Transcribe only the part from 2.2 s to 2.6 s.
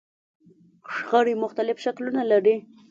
لري.